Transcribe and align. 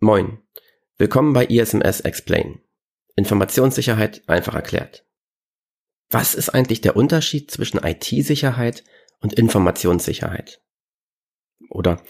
Moin. 0.00 0.38
Willkommen 0.96 1.32
bei 1.32 1.44
ISMS 1.46 2.02
Explain. 2.02 2.60
Informationssicherheit 3.16 4.22
einfach 4.28 4.54
erklärt. 4.54 5.04
Was 6.08 6.36
ist 6.36 6.50
eigentlich 6.50 6.80
der 6.80 6.94
Unterschied 6.94 7.50
zwischen 7.50 7.80
IT-Sicherheit 7.82 8.84
und 9.18 9.34
Informationssicherheit? 9.34 10.62
Oder 11.68 12.00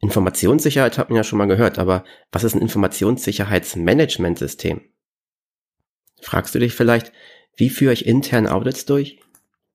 Informationssicherheit 0.00 0.98
hat 0.98 1.08
man 1.08 1.16
ja 1.16 1.24
schon 1.24 1.38
mal 1.38 1.46
gehört, 1.46 1.78
aber 1.78 2.04
was 2.30 2.44
ist 2.44 2.54
ein 2.54 2.60
Informationssicherheitsmanagementsystem? 2.60 4.92
Fragst 6.20 6.54
du 6.54 6.58
dich 6.58 6.74
vielleicht, 6.74 7.10
wie 7.56 7.70
führe 7.70 7.94
ich 7.94 8.04
intern 8.04 8.48
Audits 8.48 8.84
durch? 8.84 9.18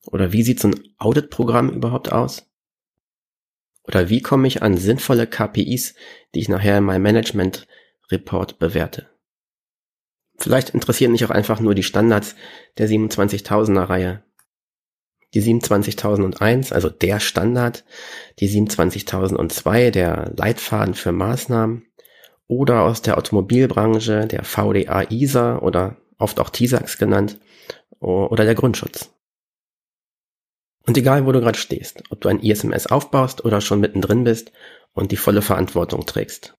Oder 0.06 0.32
wie 0.32 0.44
sieht 0.44 0.60
so 0.60 0.68
ein 0.68 0.80
Auditprogramm 1.00 1.72
überhaupt 1.72 2.12
aus? 2.12 2.48
Oder 3.88 4.10
wie 4.10 4.22
komme 4.22 4.48
ich 4.48 4.62
an 4.62 4.78
sinnvolle 4.78 5.28
KPIs, 5.28 5.96
die 6.34 6.40
ich 6.40 6.50
nachher 6.50 6.80
in 6.80 6.84
meinem 6.84 7.04
Management 7.04 7.68
Report 8.12 8.60
bewerte? 8.60 9.10
Vielleicht 10.38 10.72
interessieren 10.72 11.12
mich 11.12 11.24
auch 11.26 11.30
einfach 11.30 11.60
nur 11.60 11.76
die 11.76 11.84
Standards 11.84 12.36
der 12.78 12.90
27.000er 12.90 13.90
Reihe. 13.90 14.24
Die 15.34 15.42
27.001, 15.42 16.74
also 16.74 16.90
der 16.90 17.20
Standard, 17.20 17.84
die 18.40 18.50
27.002, 18.50 19.92
der 19.92 20.32
Leitfaden 20.36 20.94
für 20.94 21.12
Maßnahmen 21.12 21.86
oder 22.48 22.84
aus 22.84 23.02
der 23.02 23.18
Automobilbranche 23.18 24.28
der 24.28 24.44
VDA 24.44 25.04
ISA 25.10 25.60
oder 25.60 25.98
oft 26.18 26.40
auch 26.40 26.50
TISAX 26.50 26.98
genannt 26.98 27.40
oder 28.00 28.46
der 28.46 28.56
Grundschutz. 28.56 29.15
Und 30.86 30.98
egal, 30.98 31.26
wo 31.26 31.32
du 31.32 31.42
gerade 31.42 31.58
stehst, 31.58 32.04
ob 32.12 32.22
du 32.22 32.30
ein 32.30 32.40
ISMS 32.40 32.88
aufbaust 32.88 33.44
oder 33.44 33.62
schon 33.62 33.80
mittendrin 33.80 34.24
bist 34.24 34.52
und 34.94 35.12
die 35.12 35.18
volle 35.18 35.42
Verantwortung 35.42 36.06
trägst. 36.06 36.56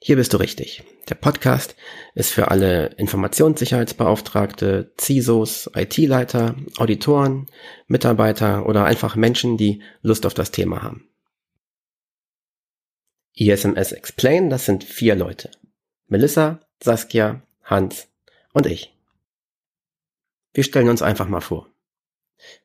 Hier 0.00 0.16
bist 0.16 0.32
du 0.32 0.36
richtig. 0.36 0.84
Der 1.08 1.16
Podcast 1.16 1.74
ist 2.14 2.32
für 2.32 2.50
alle 2.50 2.88
Informationssicherheitsbeauftragte, 2.98 4.92
CISOs, 5.00 5.70
IT-Leiter, 5.74 6.54
Auditoren, 6.76 7.46
Mitarbeiter 7.88 8.66
oder 8.66 8.84
einfach 8.84 9.16
Menschen, 9.16 9.56
die 9.56 9.82
Lust 10.02 10.24
auf 10.24 10.34
das 10.34 10.52
Thema 10.52 10.82
haben. 10.82 11.08
ISMS 13.34 13.92
Explain, 13.92 14.50
das 14.50 14.66
sind 14.66 14.84
vier 14.84 15.16
Leute. 15.16 15.50
Melissa, 16.06 16.60
Saskia, 16.82 17.42
Hans 17.64 18.08
und 18.52 18.66
ich. 18.66 18.94
Wir 20.52 20.64
stellen 20.64 20.88
uns 20.88 21.02
einfach 21.02 21.28
mal 21.28 21.40
vor. 21.40 21.68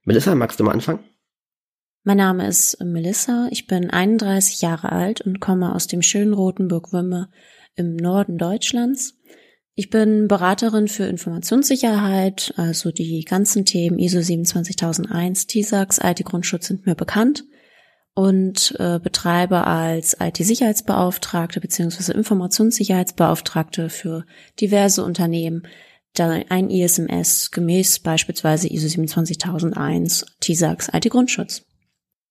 Melissa, 0.04 0.36
magst 0.36 0.60
du 0.60 0.64
mal 0.64 0.74
anfangen? 0.74 1.04
Mein 2.04 2.18
Name 2.18 2.48
ist 2.48 2.84
Melissa, 2.84 3.48
ich 3.52 3.66
bin 3.66 3.90
31 3.90 4.62
Jahre 4.62 4.92
alt 4.92 5.22
und 5.22 5.40
komme 5.40 5.74
aus 5.74 5.88
dem 5.88 6.02
schönen 6.02 6.34
Rotenburg-Wümme 6.34 7.30
im 7.76 7.96
Norden 7.96 8.38
Deutschlands. 8.38 9.16
Ich 9.76 9.90
bin 9.90 10.28
Beraterin 10.28 10.88
für 10.88 11.06
Informationssicherheit, 11.06 12.54
also 12.58 12.92
die 12.92 13.24
ganzen 13.24 13.66
Themen 13.66 13.98
ISO 14.00 14.22
27001, 14.22 15.48
TISAX, 15.48 16.00
IT-Grundschutz 16.04 16.68
sind 16.68 16.86
mir 16.86 16.96
bekannt 16.96 17.46
und 18.14 18.76
äh, 18.78 19.00
betreibe 19.00 19.66
als 19.66 20.18
IT-Sicherheitsbeauftragte 20.20 21.60
bzw. 21.60 22.12
Informationssicherheitsbeauftragte 22.12 23.90
für 23.90 24.26
diverse 24.60 25.04
Unternehmen 25.04 25.64
ein 26.20 26.70
ISMS 26.70 27.52
gemäß 27.52 28.00
beispielsweise 28.00 28.72
ISO 28.72 28.88
27001 28.88 30.26
TISAX 30.40 30.90
IT-Grundschutz. 30.94 31.64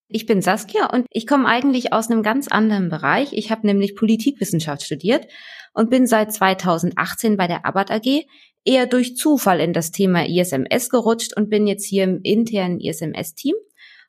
Ich 0.09 0.27
bin 0.27 0.43
Saskia 0.43 0.87
und 0.93 1.07
ich 1.11 1.27
komme 1.27 1.49
eigentlich 1.49 1.93
aus 1.93 2.11
einem 2.11 2.23
ganz 2.23 2.49
anderen 2.49 2.91
Bereich. 2.91 3.33
Ich 3.33 3.51
habe 3.51 3.67
nämlich 3.67 3.97
Politikwissenschaft 3.97 4.83
studiert 4.83 5.27
und 5.73 5.91
bin 5.91 6.07
seit 6.07 6.33
2018 6.33 7.37
bei 7.37 7.47
der 7.47 7.65
Abbott 7.65 7.91
AG 7.91 8.27
eher 8.65 8.87
durch 8.87 9.17
Zufall 9.17 9.59
in 9.59 9.73
das 9.73 9.91
Thema 9.91 10.27
ISMS 10.29 10.91
gerutscht 10.91 11.37
und 11.37 11.51
bin 11.51 11.67
jetzt 11.67 11.87
hier 11.87 12.05
im 12.05 12.21
internen 12.23 12.79
ISMS-Team 12.79 13.55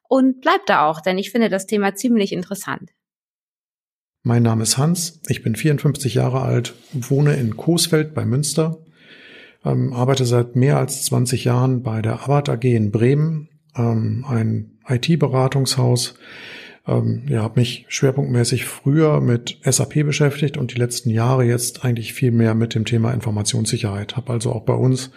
und 0.08 0.42
bleib 0.42 0.66
da 0.68 0.88
auch, 0.88 1.02
denn 1.02 1.18
ich 1.18 1.32
finde 1.32 1.50
das 1.50 1.66
Thema 1.66 1.96
ziemlich 1.96 2.34
interessant. 2.34 2.92
Mein 4.24 4.44
Name 4.44 4.64
ist 4.64 4.78
Hans, 4.78 5.22
ich 5.28 5.42
bin 5.42 5.56
54 5.56 6.14
Jahre 6.14 6.42
alt, 6.42 6.76
wohne 6.94 7.36
in 7.36 7.58
Coesfeld 7.58 8.14
bei 8.14 8.26
Münster 8.26 8.84
ähm, 9.66 9.94
arbeite 9.94 10.26
seit 10.26 10.56
mehr 10.56 10.78
als 10.78 11.04
20 11.06 11.46
Jahren 11.46 11.84
bei 11.84 12.02
der 12.02 12.24
Abbott 12.24 12.50
AG 12.50 12.64
in 12.64 12.92
Bremen, 12.92 13.50
ähm, 13.76 14.26
ein 14.28 14.80
IT-Beratungshaus. 14.88 16.16
Ähm, 16.86 17.26
ja, 17.30 17.44
habe 17.44 17.62
mich 17.62 17.86
schwerpunktmäßig 17.88 18.66
früher 18.66 19.22
mit 19.22 19.58
SAP 19.64 20.06
beschäftigt 20.06 20.58
und 20.58 20.74
die 20.74 20.80
letzten 20.80 21.10
Jahre 21.10 21.46
jetzt 21.46 21.86
eigentlich 21.86 22.14
viel 22.14 22.32
mehr 22.32 22.56
mit 22.56 22.76
dem 22.76 22.84
Thema 22.84 23.14
Informationssicherheit. 23.14 24.18
Habe 24.18 24.34
also 24.34 24.52
auch 24.52 24.64
bei 24.64 24.74
uns 24.74 25.12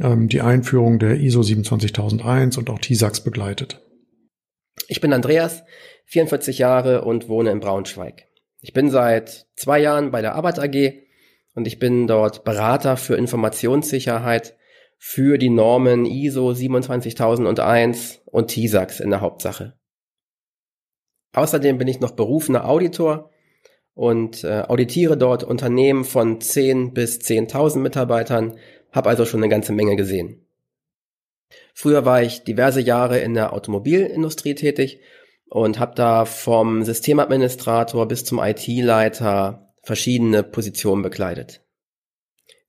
ähm, 0.00 0.28
die 0.28 0.40
Einführung 0.40 0.98
der 0.98 1.20
ISO 1.20 1.42
27001 1.42 2.58
und 2.58 2.68
auch 2.70 2.80
TISAX 2.80 3.20
begleitet. 3.20 3.80
Ich 4.88 5.00
bin 5.00 5.12
Andreas, 5.12 5.62
44 6.06 6.58
Jahre 6.58 7.04
und 7.04 7.28
wohne 7.28 7.50
in 7.50 7.60
Braunschweig. 7.60 8.24
Ich 8.60 8.72
bin 8.72 8.90
seit 8.90 9.46
zwei 9.54 9.78
Jahren 9.78 10.10
bei 10.10 10.20
der 10.20 10.34
Abbott 10.34 10.58
AG 10.58 10.94
und 11.54 11.66
ich 11.66 11.78
bin 11.78 12.06
dort 12.06 12.44
Berater 12.44 12.96
für 12.96 13.16
Informationssicherheit 13.16 14.56
für 14.98 15.38
die 15.38 15.50
Normen 15.50 16.06
ISO 16.06 16.52
27001 16.52 18.22
und 18.26 18.48
TISAX 18.48 19.00
in 19.00 19.10
der 19.10 19.20
Hauptsache. 19.20 19.78
Außerdem 21.34 21.78
bin 21.78 21.88
ich 21.88 22.00
noch 22.00 22.12
berufener 22.12 22.68
Auditor 22.68 23.30
und 23.94 24.44
äh, 24.44 24.64
auditiere 24.66 25.16
dort 25.16 25.44
Unternehmen 25.44 26.04
von 26.04 26.40
10 26.40 26.94
bis 26.94 27.18
10.000 27.18 27.78
Mitarbeitern, 27.78 28.56
habe 28.92 29.08
also 29.08 29.24
schon 29.24 29.40
eine 29.40 29.50
ganze 29.50 29.72
Menge 29.72 29.96
gesehen. 29.96 30.46
Früher 31.74 32.04
war 32.04 32.22
ich 32.22 32.44
diverse 32.44 32.80
Jahre 32.80 33.18
in 33.20 33.34
der 33.34 33.52
Automobilindustrie 33.52 34.54
tätig 34.54 35.00
und 35.48 35.78
habe 35.78 35.94
da 35.94 36.24
vom 36.24 36.82
Systemadministrator 36.82 38.06
bis 38.08 38.24
zum 38.24 38.38
IT-Leiter 38.38 39.67
verschiedene 39.88 40.42
Positionen 40.42 41.00
bekleidet. 41.00 41.62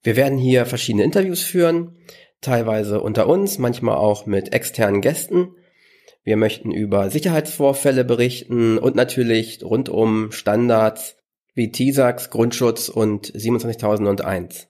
Wir 0.02 0.16
werden 0.16 0.38
hier 0.38 0.64
verschiedene 0.64 1.04
Interviews 1.04 1.42
führen, 1.42 1.98
teilweise 2.40 3.02
unter 3.02 3.26
uns, 3.26 3.58
manchmal 3.58 3.96
auch 3.96 4.24
mit 4.24 4.54
externen 4.54 5.02
Gästen. 5.02 5.54
Wir 6.24 6.38
möchten 6.38 6.70
über 6.70 7.10
Sicherheitsvorfälle 7.10 8.06
berichten 8.06 8.78
und 8.78 8.96
natürlich 8.96 9.62
rund 9.62 9.90
um 9.90 10.32
Standards 10.32 11.18
wie 11.52 11.70
TISAX, 11.70 12.30
Grundschutz 12.30 12.88
und 12.88 13.30
27001. 13.34 14.68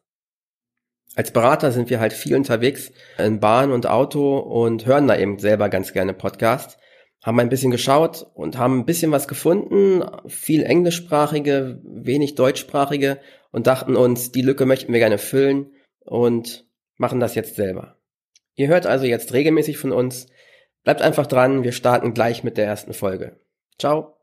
Als 1.14 1.30
Berater 1.30 1.70
sind 1.70 1.88
wir 1.88 2.00
halt 2.00 2.12
viel 2.12 2.34
unterwegs 2.34 2.90
in 3.16 3.38
Bahn 3.38 3.70
und 3.70 3.86
Auto 3.86 4.38
und 4.38 4.86
hören 4.86 5.06
da 5.06 5.16
eben 5.16 5.38
selber 5.38 5.68
ganz 5.68 5.92
gerne 5.92 6.14
Podcasts 6.14 6.80
haben 7.22 7.38
ein 7.38 7.50
bisschen 7.50 7.70
geschaut 7.70 8.26
und 8.34 8.56
haben 8.56 8.80
ein 8.80 8.86
bisschen 8.86 9.12
was 9.12 9.28
gefunden, 9.28 10.02
viel 10.26 10.62
englischsprachige, 10.62 11.80
wenig 12.06 12.34
deutschsprachige 12.34 13.18
und 13.52 13.66
dachten 13.66 13.96
uns, 13.96 14.32
die 14.32 14.42
Lücke 14.42 14.66
möchten 14.66 14.92
wir 14.92 15.00
gerne 15.00 15.18
füllen 15.18 15.72
und 16.00 16.66
machen 16.96 17.20
das 17.20 17.34
jetzt 17.34 17.56
selber. 17.56 17.96
Ihr 18.54 18.68
hört 18.68 18.86
also 18.86 19.06
jetzt 19.06 19.32
regelmäßig 19.32 19.78
von 19.78 19.92
uns. 19.92 20.26
Bleibt 20.84 21.02
einfach 21.02 21.26
dran, 21.26 21.62
wir 21.62 21.72
starten 21.72 22.14
gleich 22.14 22.44
mit 22.44 22.56
der 22.56 22.66
ersten 22.66 22.92
Folge. 22.92 23.40
Ciao. 23.78 24.19